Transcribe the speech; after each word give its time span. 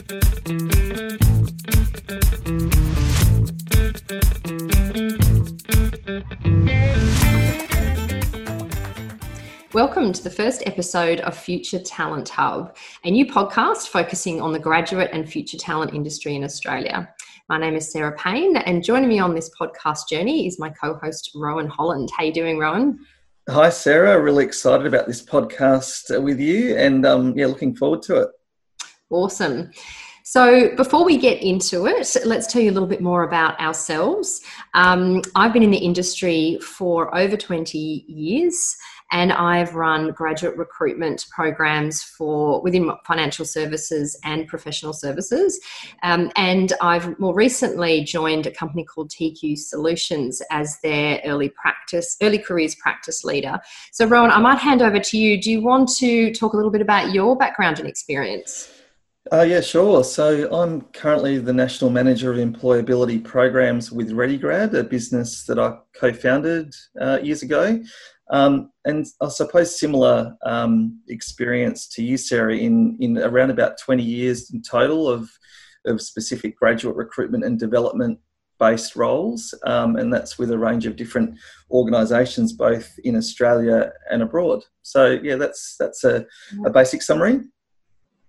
Welcome 0.00 0.14
to 10.14 10.24
the 10.24 10.32
first 10.34 10.62
episode 10.64 11.20
of 11.20 11.36
Future 11.36 11.80
Talent 11.80 12.30
Hub, 12.30 12.76
a 13.04 13.10
new 13.10 13.26
podcast 13.26 13.88
focusing 13.88 14.40
on 14.40 14.52
the 14.52 14.58
graduate 14.58 15.10
and 15.12 15.28
future 15.28 15.58
talent 15.58 15.92
industry 15.92 16.34
in 16.34 16.44
Australia. 16.44 17.12
My 17.50 17.58
name 17.58 17.74
is 17.74 17.92
Sarah 17.92 18.16
Payne, 18.16 18.56
and 18.56 18.82
joining 18.82 19.10
me 19.10 19.18
on 19.18 19.34
this 19.34 19.50
podcast 19.50 20.08
journey 20.08 20.46
is 20.46 20.58
my 20.58 20.70
co-host 20.70 21.32
Rowan 21.34 21.68
Holland. 21.68 22.10
How 22.16 22.24
you 22.24 22.32
doing, 22.32 22.58
Rowan? 22.58 23.00
Hi, 23.50 23.68
Sarah. 23.68 24.18
Really 24.18 24.44
excited 24.46 24.86
about 24.86 25.06
this 25.06 25.22
podcast 25.22 26.22
with 26.22 26.40
you, 26.40 26.74
and 26.78 27.04
um, 27.04 27.36
yeah, 27.36 27.46
looking 27.46 27.76
forward 27.76 28.00
to 28.04 28.22
it. 28.22 28.30
Awesome. 29.10 29.70
So, 30.22 30.76
before 30.76 31.04
we 31.04 31.16
get 31.16 31.42
into 31.42 31.86
it, 31.86 32.16
let's 32.24 32.46
tell 32.46 32.62
you 32.62 32.70
a 32.70 32.74
little 32.74 32.88
bit 32.88 33.00
more 33.00 33.24
about 33.24 33.58
ourselves. 33.58 34.40
Um, 34.74 35.22
I've 35.34 35.52
been 35.52 35.64
in 35.64 35.72
the 35.72 35.78
industry 35.78 36.58
for 36.62 37.12
over 37.16 37.36
20 37.36 37.78
years 38.06 38.76
and 39.12 39.32
I've 39.32 39.74
run 39.74 40.12
graduate 40.12 40.56
recruitment 40.56 41.26
programs 41.30 42.02
for 42.02 42.62
within 42.62 42.90
financial 43.04 43.44
services 43.44 44.16
and 44.22 44.46
professional 44.46 44.92
services. 44.92 45.60
Um, 46.02 46.30
and 46.36 46.72
I've 46.80 47.18
more 47.18 47.34
recently 47.34 48.04
joined 48.04 48.46
a 48.46 48.52
company 48.52 48.84
called 48.84 49.10
TQ 49.10 49.58
Solutions 49.58 50.40
as 50.50 50.78
their 50.82 51.20
early 51.24 51.48
practice, 51.48 52.16
early 52.22 52.38
careers 52.38 52.76
practice 52.76 53.24
leader. 53.24 53.58
So, 53.90 54.06
Rowan, 54.06 54.30
I 54.30 54.38
might 54.38 54.58
hand 54.58 54.80
over 54.80 55.00
to 55.00 55.18
you. 55.18 55.40
Do 55.42 55.50
you 55.50 55.60
want 55.60 55.88
to 55.96 56.32
talk 56.34 56.52
a 56.52 56.56
little 56.56 56.70
bit 56.70 56.82
about 56.82 57.12
your 57.12 57.36
background 57.36 57.80
and 57.80 57.88
experience? 57.88 58.70
Uh, 59.30 59.42
yeah, 59.42 59.60
sure. 59.60 60.02
So 60.02 60.50
I'm 60.50 60.80
currently 60.92 61.38
the 61.38 61.52
National 61.52 61.90
Manager 61.90 62.32
of 62.32 62.38
Employability 62.38 63.22
Programs 63.22 63.92
with 63.92 64.10
ReadyGrad, 64.10 64.72
a 64.72 64.82
business 64.82 65.44
that 65.44 65.58
I 65.58 65.76
co-founded 65.94 66.74
uh, 66.98 67.18
years 67.22 67.42
ago. 67.42 67.82
Um, 68.30 68.70
and 68.86 69.06
I 69.20 69.28
suppose 69.28 69.78
similar 69.78 70.34
um, 70.44 71.00
experience 71.08 71.86
to 71.88 72.02
you, 72.02 72.16
Sarah, 72.16 72.56
in, 72.56 72.96
in 73.00 73.18
around 73.18 73.50
about 73.50 73.78
20 73.78 74.02
years 74.02 74.50
in 74.52 74.62
total 74.62 75.08
of, 75.08 75.30
of 75.84 76.00
specific 76.00 76.56
graduate 76.56 76.96
recruitment 76.96 77.44
and 77.44 77.58
development 77.58 78.18
based 78.58 78.96
roles. 78.96 79.52
Um, 79.66 79.96
and 79.96 80.12
that's 80.12 80.38
with 80.38 80.50
a 80.50 80.58
range 80.58 80.86
of 80.86 80.96
different 80.96 81.38
organisations, 81.70 82.54
both 82.54 82.90
in 83.04 83.16
Australia 83.16 83.92
and 84.10 84.22
abroad. 84.22 84.64
So, 84.80 85.18
yeah, 85.22 85.36
that's, 85.36 85.76
that's 85.78 86.04
a, 86.04 86.24
a 86.64 86.70
basic 86.70 87.02
summary. 87.02 87.40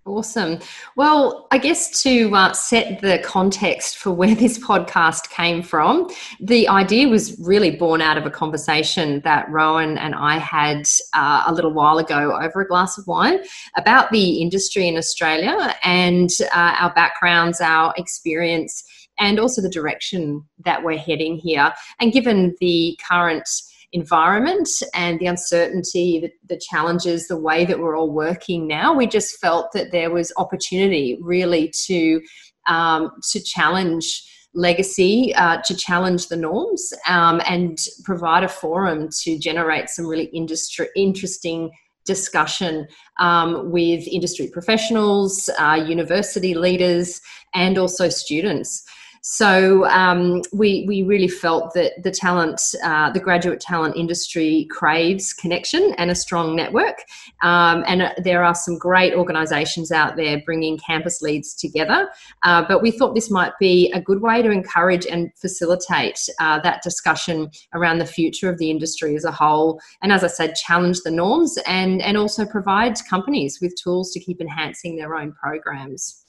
Awesome. 0.04 0.58
Well, 0.96 1.48
I 1.52 1.60
guess 1.60 2.02
to 2.02 2.36
uh, 2.36 2.54
set 2.54 3.02
the 3.02 3.20
context 3.24 4.00
for 4.00 4.10
where 4.10 4.34
this 4.36 4.58
podcast 4.58 5.30
came 5.30 5.62
from, 5.62 6.10
the 6.40 6.68
idea 6.68 7.08
was 7.08 7.40
really 7.40 7.70
born 7.70 8.02
out 8.02 8.18
of 8.18 8.26
a 8.26 8.32
conversation 8.32 9.22
that 9.24 9.48
Rowan 9.50 10.00
and 10.00 10.16
I 10.16 10.40
had 10.40 10.88
uh, 11.14 11.44
a 11.46 11.54
little 11.54 11.72
while 11.72 12.00
ago 12.00 12.36
over 12.36 12.62
a 12.62 12.68
glass 12.68 12.98
of 12.98 13.06
wine 13.06 13.42
about 13.78 14.10
the 14.10 14.42
industry 14.42 14.88
in 14.88 14.98
Australia 14.98 15.76
and 15.84 16.32
uh, 16.52 16.76
our 16.80 16.94
backgrounds, 16.96 17.62
our 17.62 17.94
experience, 17.96 18.84
and 19.20 19.40
also 19.40 19.62
the 19.62 19.70
direction 19.70 20.44
that 20.66 20.84
we're 20.84 20.98
heading 20.98 21.38
here. 21.38 21.72
And 22.00 22.12
given 22.12 22.56
the 22.60 22.98
current 23.08 23.48
environment 23.94 24.70
and 24.94 25.20
the 25.20 25.26
uncertainty, 25.26 26.20
the, 26.20 26.32
the, 26.48 26.62
challenges, 26.70 27.28
the 27.28 27.38
way 27.38 27.66
that 27.66 27.80
we're 27.80 27.98
all 27.98 28.12
working 28.12 28.68
now, 28.68 28.94
we 28.94 29.06
just 29.06 29.40
felt 29.40 29.72
that 29.74 29.92
there 29.92 30.12
was 30.12 30.32
opportunity 30.38 31.18
really 31.22 31.72
to 31.86 32.22
um, 32.68 33.12
to 33.32 33.42
challenge 33.42 34.24
legacy, 34.54 35.34
uh, 35.36 35.62
to 35.66 35.76
challenge 35.76 36.28
the 36.28 36.36
norms, 36.36 36.94
um, 37.08 37.42
and 37.48 37.78
provide 38.04 38.44
a 38.44 38.50
forum 38.50 39.10
to 39.24 39.38
generate 39.40 39.90
some 39.90 40.06
really 40.06 40.26
industry 40.26 40.88
interesting 40.96 41.72
discussion 42.06 42.88
um, 43.20 43.72
with 43.72 44.08
industry 44.08 44.50
professionals, 44.52 45.50
uh, 45.60 45.84
university 45.88 46.54
leaders, 46.54 47.22
and 47.54 47.78
also 47.78 48.10
students. 48.10 48.84
So 49.24 49.86
um, 49.86 50.42
we 50.52 50.84
we 50.88 51.04
really 51.04 51.28
felt 51.28 51.76
that 51.76 52.02
the 52.02 52.10
talent, 52.10 52.60
uh, 52.84 53.12
the 53.12 53.20
graduate 53.20 53.60
talent 53.60 53.96
industry 53.96 54.68
craves 54.72 55.32
connection 55.32 55.94
and 56.00 56.10
a 56.10 56.16
strong 56.16 56.56
network. 56.56 57.04
Um, 57.44 57.84
and 57.86 58.02
uh, 58.02 58.14
there 58.18 58.44
are 58.44 58.56
some 58.56 58.80
great 58.80 59.14
organisations 59.14 59.92
out 59.92 60.16
there 60.16 60.42
bringing 60.44 60.80
campus 60.80 61.22
leads 61.22 61.54
together. 61.54 62.10
Uh, 62.42 62.66
but 62.68 62.82
we 62.82 62.90
thought 62.90 63.14
this 63.14 63.30
might 63.30 63.54
be 63.60 63.92
a 63.92 64.02
good 64.02 64.24
way 64.24 64.42
to 64.42 64.50
encourage 64.50 65.06
and 65.06 65.32
facilitate 65.36 66.20
uh, 66.40 66.60
that 66.62 66.82
discussion 66.82 67.52
around 67.74 68.00
the 68.00 68.08
future 68.08 68.50
of 68.50 68.58
the 68.58 68.72
industry 68.72 69.16
as 69.16 69.24
a 69.24 69.32
whole. 69.32 69.80
And 70.02 70.12
as 70.12 70.24
I 70.24 70.28
said, 70.28 70.56
challenge 70.56 71.02
the 71.02 71.12
norms 71.12 71.60
and 71.68 72.02
and 72.02 72.18
also 72.18 72.44
provide 72.44 72.96
companies 73.08 73.60
with 73.62 73.76
tools 73.76 74.12
to 74.14 74.20
keep 74.20 74.42
enhancing 74.42 74.96
their 74.96 75.16
own 75.16 75.32
programs. 75.34 76.22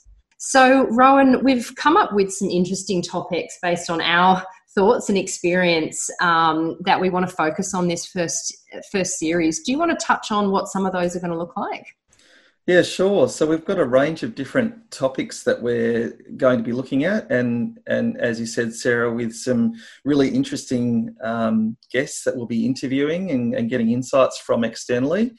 So, 0.45 0.87
Rowan, 0.89 1.41
we've 1.41 1.73
come 1.77 1.95
up 1.95 2.11
with 2.11 2.29
some 2.29 2.49
interesting 2.49 3.01
topics 3.01 3.57
based 3.61 3.89
on 3.89 4.01
our 4.01 4.43
thoughts 4.75 5.07
and 5.07 5.17
experience 5.17 6.09
um, 6.19 6.75
that 6.81 6.99
we 6.99 7.09
want 7.09 7.29
to 7.29 7.33
focus 7.33 7.73
on 7.73 7.87
this 7.87 8.05
first 8.05 8.53
first 8.91 9.17
series. 9.17 9.63
Do 9.63 9.71
you 9.71 9.79
want 9.79 9.97
to 9.97 10.05
touch 10.05 10.33
on 10.33 10.51
what 10.51 10.67
some 10.67 10.85
of 10.85 10.91
those 10.91 11.15
are 11.15 11.21
going 11.21 11.31
to 11.31 11.37
look 11.37 11.55
like? 11.55 11.85
Yeah, 12.67 12.81
sure. 12.81 13.29
So 13.29 13.45
we've 13.45 13.63
got 13.63 13.79
a 13.79 13.85
range 13.85 14.21
of 14.23 14.35
different 14.35 14.91
topics 14.91 15.43
that 15.43 15.61
we're 15.61 16.09
going 16.35 16.57
to 16.57 16.63
be 16.63 16.73
looking 16.73 17.05
at, 17.05 17.31
and 17.31 17.79
and 17.87 18.17
as 18.17 18.37
you 18.37 18.45
said, 18.45 18.73
Sarah, 18.73 19.13
with 19.13 19.33
some 19.33 19.71
really 20.03 20.27
interesting 20.27 21.15
um, 21.23 21.77
guests 21.89 22.25
that 22.25 22.35
we'll 22.35 22.47
be 22.47 22.65
interviewing 22.65 23.31
and, 23.31 23.55
and 23.55 23.69
getting 23.69 23.91
insights 23.91 24.39
from 24.39 24.65
externally. 24.65 25.31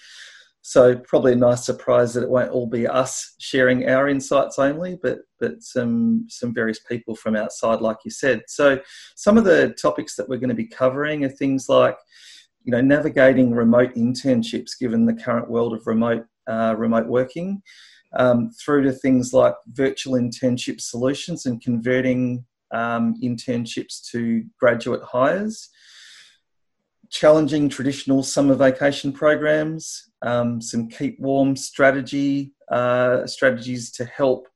So 0.66 0.96
probably 0.96 1.32
a 1.34 1.36
nice 1.36 1.66
surprise 1.66 2.14
that 2.14 2.22
it 2.22 2.30
won't 2.30 2.50
all 2.50 2.66
be 2.66 2.86
us 2.86 3.34
sharing 3.38 3.86
our 3.86 4.08
insights 4.08 4.58
only, 4.58 4.98
but 5.02 5.18
but 5.38 5.62
some 5.62 6.24
some 6.30 6.54
various 6.54 6.80
people 6.80 7.14
from 7.14 7.36
outside, 7.36 7.82
like 7.82 7.98
you 8.02 8.10
said. 8.10 8.44
So 8.48 8.80
some 9.14 9.36
of 9.36 9.44
the 9.44 9.74
topics 9.74 10.16
that 10.16 10.26
we're 10.26 10.38
going 10.38 10.48
to 10.48 10.54
be 10.54 10.66
covering 10.66 11.22
are 11.22 11.28
things 11.28 11.68
like, 11.68 11.98
you 12.62 12.72
know, 12.72 12.80
navigating 12.80 13.52
remote 13.52 13.94
internships 13.94 14.70
given 14.80 15.04
the 15.04 15.12
current 15.12 15.50
world 15.50 15.74
of 15.74 15.86
remote 15.86 16.24
uh, 16.48 16.74
remote 16.78 17.08
working, 17.08 17.60
um, 18.16 18.50
through 18.58 18.84
to 18.84 18.92
things 18.92 19.34
like 19.34 19.56
virtual 19.66 20.14
internship 20.14 20.80
solutions 20.80 21.44
and 21.44 21.60
converting 21.60 22.42
um, 22.70 23.16
internships 23.22 24.02
to 24.12 24.42
graduate 24.58 25.02
hires 25.02 25.68
challenging 27.14 27.68
traditional 27.68 28.24
summer 28.24 28.56
vacation 28.56 29.12
programs, 29.12 30.10
um, 30.24 30.60
some 30.60 30.88
keep 30.88 31.20
warm 31.20 31.54
strategy 31.54 32.54
uh, 32.70 33.26
strategies 33.26 33.90
to 33.92 34.04
help 34.04 34.48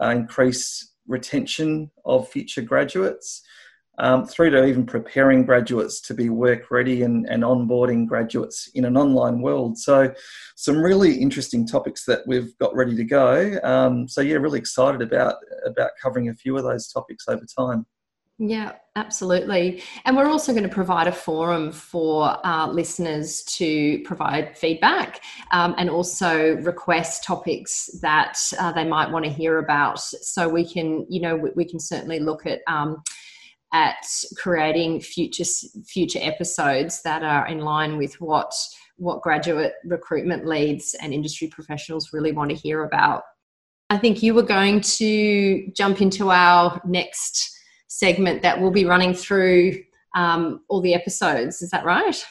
uh, 0.00 0.08
increase 0.08 0.94
retention 1.06 1.90
of 2.04 2.28
future 2.28 2.62
graduates, 2.62 3.42
um, 3.98 4.24
through 4.24 4.50
to 4.50 4.64
even 4.64 4.86
preparing 4.86 5.44
graduates 5.44 6.00
to 6.00 6.14
be 6.14 6.30
work 6.30 6.70
ready 6.70 7.02
and, 7.02 7.26
and 7.28 7.42
onboarding 7.42 8.06
graduates 8.06 8.70
in 8.74 8.86
an 8.86 8.96
online 8.96 9.42
world. 9.42 9.76
So, 9.76 10.14
some 10.56 10.78
really 10.78 11.14
interesting 11.14 11.66
topics 11.66 12.04
that 12.06 12.26
we've 12.26 12.56
got 12.58 12.74
ready 12.74 12.96
to 12.96 13.04
go. 13.04 13.58
Um, 13.62 14.08
so, 14.08 14.22
yeah, 14.22 14.36
really 14.36 14.58
excited 14.58 15.02
about 15.02 15.34
about 15.66 15.90
covering 16.00 16.28
a 16.28 16.34
few 16.34 16.56
of 16.56 16.64
those 16.64 16.88
topics 16.88 17.24
over 17.28 17.44
time. 17.58 17.84
Yeah, 18.42 18.72
absolutely. 18.96 19.82
And 20.06 20.16
we're 20.16 20.26
also 20.26 20.52
going 20.52 20.64
to 20.64 20.74
provide 20.74 21.06
a 21.06 21.12
forum 21.12 21.70
for 21.70 22.38
uh, 22.42 22.68
listeners 22.68 23.42
to 23.58 24.02
provide 24.04 24.56
feedback 24.56 25.20
um, 25.52 25.74
and 25.76 25.90
also 25.90 26.56
request 26.62 27.22
topics 27.22 27.90
that 28.00 28.38
uh, 28.58 28.72
they 28.72 28.84
might 28.84 29.10
want 29.10 29.26
to 29.26 29.30
hear 29.30 29.58
about. 29.58 30.00
So 30.00 30.48
we 30.48 30.66
can, 30.66 31.04
you 31.10 31.20
know, 31.20 31.36
we, 31.36 31.50
we 31.54 31.64
can 31.66 31.78
certainly 31.78 32.18
look 32.18 32.46
at. 32.46 32.60
Um, 32.66 33.02
at 33.72 34.04
creating 34.36 35.00
future 35.00 35.44
future 35.86 36.18
episodes 36.20 37.02
that 37.02 37.22
are 37.22 37.46
in 37.46 37.60
line 37.60 37.96
with 37.96 38.20
what 38.20 38.52
what 38.96 39.22
graduate 39.22 39.74
recruitment 39.84 40.44
leads 40.44 40.96
and 41.00 41.14
industry 41.14 41.46
professionals 41.46 42.12
really 42.12 42.32
want 42.32 42.50
to 42.50 42.56
hear 42.56 42.82
about. 42.82 43.22
I 43.88 43.96
think 43.96 44.24
you 44.24 44.34
were 44.34 44.42
going 44.42 44.80
to 44.80 45.70
jump 45.76 46.02
into 46.02 46.32
our 46.32 46.80
next 46.84 47.59
segment 47.90 48.40
that 48.40 48.60
we'll 48.60 48.70
be 48.70 48.84
running 48.84 49.12
through 49.12 49.74
um, 50.14 50.60
all 50.68 50.80
the 50.80 50.94
episodes. 50.94 51.60
Is 51.60 51.70
that 51.70 51.84
right? 51.84 52.24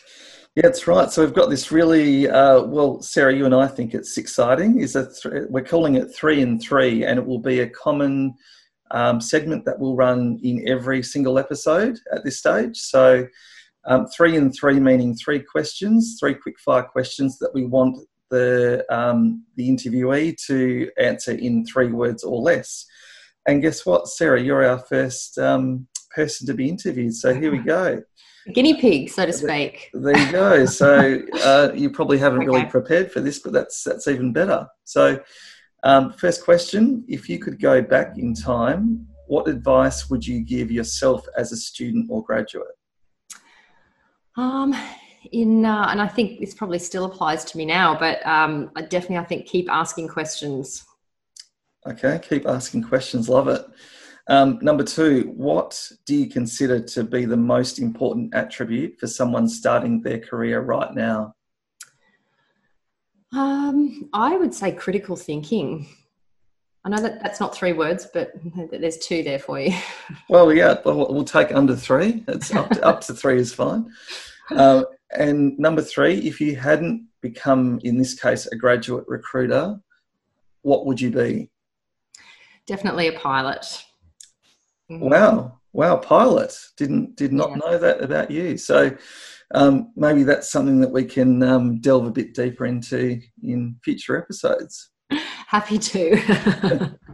Yeah, 0.56 0.64
that's 0.64 0.88
right. 0.88 1.12
So 1.12 1.22
we've 1.22 1.34
got 1.34 1.50
this 1.50 1.72
really 1.72 2.28
uh, 2.30 2.64
well, 2.64 3.02
Sarah. 3.02 3.36
You 3.36 3.46
and 3.46 3.54
I 3.54 3.68
think 3.68 3.94
it's 3.94 4.18
exciting. 4.18 4.80
Is 4.80 4.94
that 4.94 5.16
th- 5.22 5.48
we're 5.50 5.64
calling 5.64 5.96
it 5.96 6.16
three 6.16 6.42
and 6.42 6.62
three, 6.62 7.04
and 7.04 7.20
it 7.20 7.26
will 7.26 7.40
be 7.40 7.60
a 7.60 7.70
common 7.70 8.34
um, 8.92 9.22
segment 9.22 9.66
that 9.66 9.78
will 9.78 9.96
run 9.96 10.40
in 10.42 10.68
every 10.68 11.04
single 11.04 11.38
episode 11.38 12.00
at 12.12 12.24
this 12.24 12.40
stage. 12.40 12.78
So 12.78 13.28
um, 13.86 14.08
three 14.08 14.38
and 14.38 14.54
three 14.58 14.80
meaning 14.80 15.16
three 15.16 15.40
questions, 15.40 16.18
three 16.20 16.36
quick 16.36 16.60
fire 16.60 16.84
questions 16.84 17.38
that 17.40 17.54
we 17.54 17.66
want 17.66 17.98
the 18.30 18.86
um, 18.90 19.46
the 19.56 19.70
interviewee 19.70 20.36
to 20.48 20.90
answer 20.98 21.34
in 21.34 21.66
three 21.66 21.92
words 21.92 22.24
or 22.24 22.42
less. 22.42 22.86
And 23.48 23.62
guess 23.62 23.86
what, 23.86 24.08
Sarah? 24.08 24.42
You're 24.42 24.66
our 24.66 24.80
first 24.80 25.38
um, 25.38 25.88
person 26.12 26.48
to 26.48 26.54
be 26.54 26.70
interviewed. 26.70 27.16
So 27.16 27.34
here 27.34 27.52
we 27.52 27.58
go. 27.64 28.02
Guinea 28.54 28.80
pig, 28.80 29.10
so 29.10 29.26
to 29.26 29.34
speak. 29.34 29.90
There 29.94 30.18
you 30.18 30.32
go. 30.32 30.66
So 30.66 31.20
uh, 31.44 31.72
you 31.74 31.90
probably 31.90 32.18
haven't 32.18 32.40
okay. 32.40 32.48
really 32.48 32.66
prepared 32.66 33.12
for 33.12 33.22
this, 33.22 33.40
but 33.40 33.54
that's 33.54 33.84
that's 33.84 34.08
even 34.08 34.34
better. 34.34 34.68
So, 34.86 35.20
um, 35.84 36.14
first 36.14 36.44
question: 36.44 37.04
If 37.08 37.30
you 37.30 37.38
could 37.40 37.62
go 37.62 37.82
back 37.82 38.18
in 38.18 38.34
time, 38.34 39.08
what 39.28 39.48
advice 39.48 40.10
would 40.10 40.26
you 40.26 40.42
give 40.42 40.72
yourself 40.72 41.26
as 41.38 41.52
a 41.52 41.58
student 41.58 42.08
or 42.10 42.24
graduate? 42.24 42.76
Um, 44.36 44.76
in 45.32 45.66
uh, 45.66 45.88
and 45.90 46.02
I 46.02 46.08
think 46.08 46.40
this 46.40 46.54
probably 46.54 46.80
still 46.80 47.06
applies 47.06 47.46
to 47.46 47.58
me 47.58 47.66
now, 47.66 47.98
but 47.98 48.26
um, 48.26 48.72
I 48.76 48.82
definitely 48.82 49.18
I 49.18 49.26
think 49.26 49.46
keep 49.46 49.70
asking 49.70 50.08
questions. 50.08 50.86
Okay, 51.88 52.20
keep 52.22 52.46
asking 52.46 52.84
questions. 52.84 53.30
Love 53.30 53.48
it. 53.48 53.66
Um, 54.28 54.60
number 54.62 54.84
two, 54.84 55.34
what 55.36 55.82
do 56.06 56.16
you 56.16 56.30
consider 56.30 56.80
to 56.80 57.04
be 57.04 57.26
the 57.26 57.38
most 57.38 57.80
important 57.80 58.36
attribute 58.36 59.00
for 59.00 59.08
someone 59.08 59.48
starting 59.48 60.02
their 60.02 60.20
career 60.20 60.62
right 60.62 60.94
now? 60.94 61.34
Um, 63.32 64.10
I 64.14 64.38
would 64.38 64.54
say 64.54 64.72
critical 64.72 65.16
thinking. 65.16 65.88
I 66.86 66.90
know 66.90 67.02
that 67.02 67.22
that's 67.22 67.40
not 67.40 67.56
three 67.56 67.74
words, 67.74 68.08
but 68.14 68.32
there's 68.72 68.98
two 68.98 69.24
there 69.24 69.40
for 69.40 69.60
you. 69.60 69.76
Well, 70.30 70.54
yeah, 70.54 70.78
we'll, 70.86 71.24
take 71.24 71.54
under 71.54 71.76
three. 71.76 72.24
It's 72.28 72.54
up 72.54 72.70
to, 72.70 72.86
up 72.86 73.02
to 73.02 73.14
three 73.14 73.40
is 73.40 73.54
fine. 73.54 73.92
Uh, 74.52 74.84
and 75.12 75.58
number 75.58 75.82
three, 75.82 76.20
if 76.20 76.40
you 76.40 76.56
hadn't 76.56 77.08
become, 77.22 77.80
in 77.84 77.98
this 77.98 78.14
case, 78.14 78.46
a 78.48 78.56
graduate 78.56 79.06
recruiter, 79.08 79.80
what 80.62 80.86
would 80.86 81.02
you 81.02 81.10
be? 81.10 81.50
Definitely 82.70 83.08
a 83.08 83.14
pilot. 83.14 83.62
Mm-hmm. 84.92 85.10
Wow, 85.10 85.60
wow, 85.74 85.98
pilot! 85.98 86.56
Didn't 86.78 87.16
did 87.16 87.34
not 87.34 87.50
yeah. 87.50 87.56
know 87.56 87.78
that 87.80 88.04
about 88.04 88.30
you. 88.30 88.58
So 88.58 88.96
um, 89.56 89.92
maybe 89.96 90.22
that's 90.22 90.52
something 90.52 90.80
that 90.82 90.92
we 90.92 91.04
can 91.04 91.42
um, 91.42 91.82
delve 91.82 92.06
a 92.06 92.12
bit 92.12 92.36
deeper 92.36 92.68
into 92.68 93.20
in 93.42 93.76
future 93.84 94.20
episodes. 94.22 94.92
Happy 95.48 95.80
to. 95.80 96.96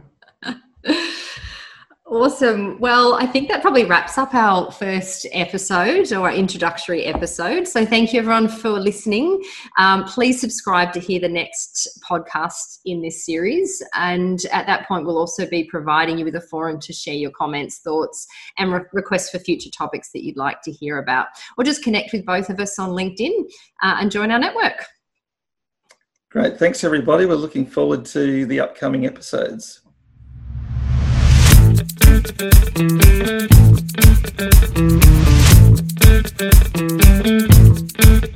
Awesome. 2.16 2.78
Well, 2.80 3.12
I 3.16 3.26
think 3.26 3.50
that 3.50 3.60
probably 3.60 3.84
wraps 3.84 4.16
up 4.16 4.34
our 4.34 4.72
first 4.72 5.26
episode 5.32 6.10
or 6.12 6.20
our 6.20 6.32
introductory 6.32 7.04
episode. 7.04 7.68
So, 7.68 7.84
thank 7.84 8.14
you 8.14 8.20
everyone 8.20 8.48
for 8.48 8.70
listening. 8.70 9.44
Um, 9.76 10.04
please 10.04 10.40
subscribe 10.40 10.94
to 10.94 10.98
hear 10.98 11.20
the 11.20 11.28
next 11.28 12.00
podcast 12.02 12.78
in 12.86 13.02
this 13.02 13.26
series. 13.26 13.82
And 13.94 14.42
at 14.50 14.66
that 14.66 14.88
point, 14.88 15.04
we'll 15.04 15.18
also 15.18 15.46
be 15.46 15.64
providing 15.64 16.16
you 16.16 16.24
with 16.24 16.36
a 16.36 16.40
forum 16.40 16.80
to 16.80 16.92
share 16.94 17.12
your 17.12 17.32
comments, 17.32 17.80
thoughts, 17.80 18.26
and 18.56 18.72
re- 18.72 18.80
requests 18.94 19.28
for 19.28 19.38
future 19.38 19.70
topics 19.70 20.10
that 20.12 20.24
you'd 20.24 20.38
like 20.38 20.62
to 20.62 20.72
hear 20.72 20.96
about. 20.96 21.26
Or 21.58 21.64
just 21.64 21.84
connect 21.84 22.14
with 22.14 22.24
both 22.24 22.48
of 22.48 22.58
us 22.60 22.78
on 22.78 22.92
LinkedIn 22.92 23.44
uh, 23.82 23.96
and 24.00 24.10
join 24.10 24.30
our 24.30 24.38
network. 24.38 24.86
Great. 26.30 26.58
Thanks, 26.58 26.82
everybody. 26.82 27.26
We're 27.26 27.34
looking 27.34 27.66
forward 27.66 28.06
to 28.06 28.46
the 28.46 28.60
upcoming 28.60 29.04
episodes. 29.04 29.82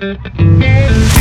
Thank 0.01 1.20